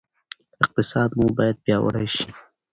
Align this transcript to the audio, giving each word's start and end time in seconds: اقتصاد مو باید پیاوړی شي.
اقتصاد 0.63 1.09
مو 1.19 1.25
باید 1.37 1.57
پیاوړی 1.65 2.07
شي. 2.15 2.29